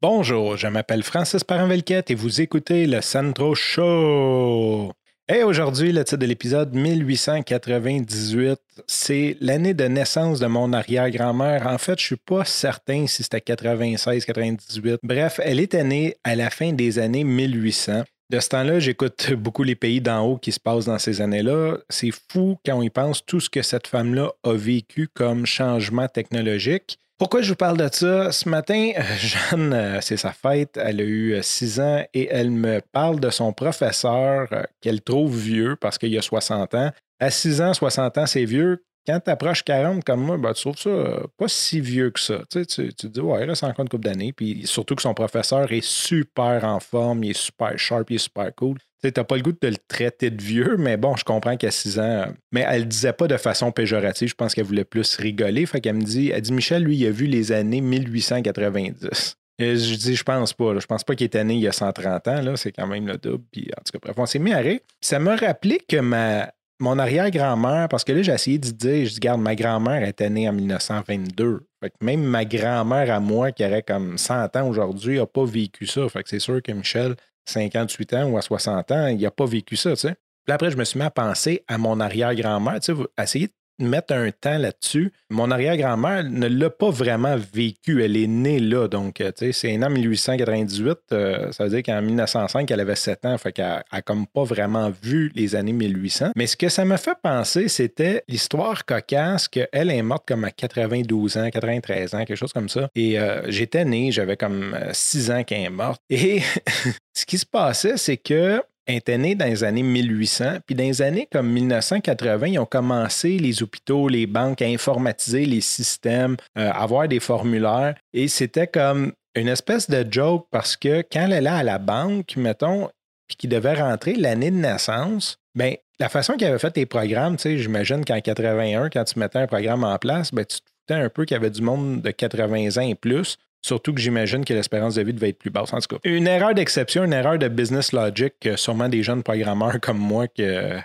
[0.00, 4.92] Bonjour, je m'appelle Francis Parent-Velquette et vous écoutez le Centro Show.
[5.28, 11.66] Et aujourd'hui, le titre de l'épisode 1898, c'est l'année de naissance de mon arrière-grand-mère.
[11.66, 15.00] En fait, je suis pas certain si c'était 96, 98.
[15.02, 18.04] Bref, elle était née à la fin des années 1800.
[18.30, 21.78] De ce temps-là, j'écoute beaucoup les pays d'en haut qui se passent dans ces années-là.
[21.88, 26.06] C'est fou quand on y pense tout ce que cette femme-là a vécu comme changement
[26.06, 27.00] technologique.
[27.18, 28.30] Pourquoi je vous parle de ça?
[28.30, 32.52] Ce matin, Jeanne, euh, c'est sa fête, elle a eu 6 euh, ans et elle
[32.52, 36.92] me parle de son professeur euh, qu'elle trouve vieux parce qu'il a 60 ans.
[37.18, 38.84] À 6 ans, 60 ans, c'est vieux.
[39.04, 42.42] Quand tu approches 40 comme moi, ben, tu trouves ça pas si vieux que ça.
[42.52, 44.32] Tu, tu, te dis, ouais, là, c'est encore une couple d'années.
[44.32, 48.18] Puis surtout que son professeur est super en forme, il est super sharp, il est
[48.18, 48.78] super cool.
[49.02, 51.70] Tu n'as pas le goût de le traiter de vieux, mais bon, je comprends qu'à
[51.70, 52.26] 6 ans.
[52.52, 54.28] Mais elle ne disait pas de façon péjorative.
[54.28, 55.66] Je pense qu'elle voulait plus rigoler.
[55.66, 59.36] Fait qu'elle me dit, elle dit, Michel, lui, il a vu les années 1890.
[59.60, 60.78] Et je dis, je pense pas.
[60.78, 62.42] Je pense pas qu'il est né il y a 130 ans.
[62.42, 62.56] Là.
[62.56, 63.44] C'est quand même le double.
[63.52, 64.80] Puis, en tout cas, bref, on s'est mis à rire.
[65.00, 69.14] Ça m'a rappelé que ma, mon arrière-grand-mère, parce que là, j'ai essayé de dire, je
[69.14, 71.66] dis, garde, ma grand-mère était née en 1922.
[71.82, 75.44] Fait que même ma grand-mère à moi, qui aurait comme 100 ans aujourd'hui, n'a pas
[75.44, 76.08] vécu ça.
[76.08, 77.16] Fait que c'est sûr que Michel,
[77.48, 80.14] 58 ans ou à 60 ans, il n'a pas vécu ça, tu sais.
[80.44, 83.52] Puis après, je me suis mis à penser à mon arrière-grand-mère, tu sais, essayer de
[83.78, 85.12] mettre un temps là-dessus.
[85.30, 88.02] Mon arrière-grand-mère ne l'a pas vraiment vécu.
[88.02, 88.88] Elle est née là.
[88.88, 90.98] Donc, euh, tu sais, c'est en 1898.
[91.12, 93.38] Euh, ça veut dire qu'en 1905, elle avait 7 ans.
[93.38, 96.32] Fait qu'elle n'a comme pas vraiment vu les années 1800.
[96.36, 100.50] Mais ce que ça me fait penser, c'était l'histoire cocasse qu'elle est morte comme à
[100.50, 102.88] 92 ans, 93 ans, quelque chose comme ça.
[102.94, 106.02] Et euh, j'étais né, j'avais comme 6 ans qu'elle est morte.
[106.10, 106.42] Et
[107.14, 108.62] ce qui se passait, c'est que
[108.96, 110.58] était né dans les années 1800.
[110.66, 115.44] Puis dans les années comme 1980, ils ont commencé, les hôpitaux, les banques, à informatiser
[115.44, 117.94] les systèmes, euh, avoir des formulaires.
[118.12, 122.36] Et c'était comme une espèce de joke parce que quand elle allait à la banque,
[122.36, 122.88] mettons,
[123.26, 127.36] puis qu'il devait rentrer l'année de naissance, ben la façon qu'il avait fait tes programmes,
[127.36, 130.94] tu sais, j'imagine qu'en 81, quand tu mettais un programme en place, ben, tu te
[130.94, 133.36] un peu qu'il y avait du monde de 80 ans et plus.
[133.60, 135.72] Surtout que j'imagine que l'espérance de vie devait être plus basse.
[135.72, 139.80] En tout cas, une erreur d'exception, une erreur de business logic, sûrement des jeunes programmeurs
[139.80, 140.26] comme moi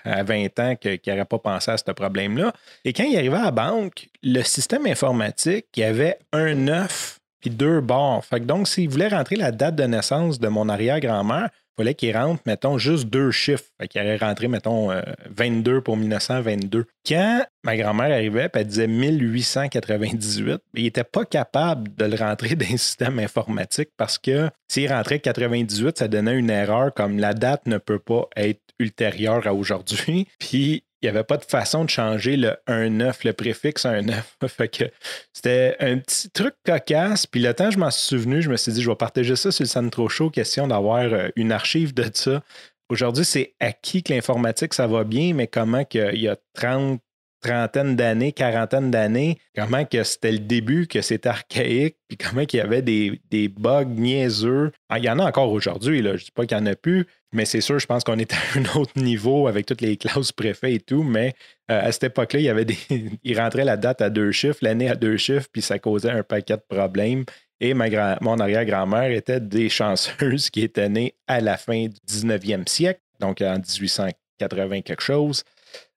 [0.03, 2.51] à 20 ans qui n'auraient pas pensé à ce problème-là.
[2.83, 7.19] Et quand il arrivait à la banque, le système informatique, il y avait un 9
[7.43, 8.23] puis deux barres.
[8.23, 11.93] Fait que donc, s'il voulait rentrer la date de naissance de mon arrière-grand-mère, il fallait
[11.93, 13.65] qu'il rentre, mettons, juste deux chiffres.
[13.81, 14.91] Fait qu'il allait rentrer, mettons,
[15.29, 16.85] 22 euh, pour 1922.
[17.05, 22.65] Quand ma grand-mère arrivait, elle disait 1898, il n'était pas capable de le rentrer dans
[22.65, 27.65] un système informatique parce que s'il rentrait 98, ça donnait une erreur comme la date
[27.65, 30.27] ne peut pas être ultérieure à aujourd'hui.
[30.39, 34.13] Puis il n'y avait pas de façon de changer le 1-9, le préfixe 1-9.
[34.47, 34.85] fait que
[35.33, 37.27] c'était un petit truc cocasse.
[37.27, 39.51] Puis le temps, je m'en suis souvenu, je me suis dit, je vais partager ça
[39.51, 42.41] sur le Centro Show, question d'avoir euh, une archive de ça.
[42.87, 47.01] Aujourd'hui, c'est acquis que l'informatique, ça va bien, mais comment qu'il y a 30,
[47.43, 52.59] trentaine d'années, quarantaine d'années, comment que c'était le début, que c'était archaïque, puis comment qu'il
[52.59, 54.71] y avait des, bugs niaiseux.
[54.89, 56.11] Ah, il y en a encore aujourd'hui, là.
[56.11, 58.17] je ne dis pas qu'il n'y en a plus, mais c'est sûr, je pense qu'on
[58.17, 61.33] est à un autre niveau avec toutes les classes préfets et tout, mais
[61.69, 62.77] euh, à cette époque-là, il y avait des.
[63.23, 66.23] il rentrait la date à deux chiffres, l'année à deux chiffres, puis ça causait un
[66.23, 67.25] paquet de problèmes.
[67.59, 72.67] Et ma mon arrière-grand-mère était des chanceuses qui étaient nées à la fin du 19e
[72.67, 75.43] siècle, donc en 1880 quelque chose.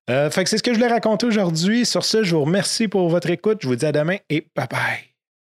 [0.08, 1.84] Euh, fait que c'est ce que je voulais raconter aujourd'hui.
[1.84, 3.58] Sur ce, je vous remercie pour votre écoute.
[3.62, 5.15] Je vous dis à demain et bye bye.